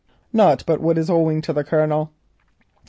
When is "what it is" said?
0.81-1.11